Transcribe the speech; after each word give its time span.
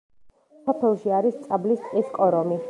სოფელში 0.69 1.13
არის 1.19 1.37
წაბლის 1.45 1.85
ტყის 1.85 2.11
კორომი. 2.17 2.59